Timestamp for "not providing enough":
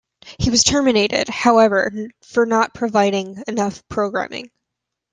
2.47-3.87